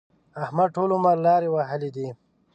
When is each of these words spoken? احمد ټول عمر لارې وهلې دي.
احمد 0.43 0.69
ټول 0.75 0.89
عمر 0.97 1.17
لارې 1.27 1.49
وهلې 1.51 1.89
دي. 1.95 2.07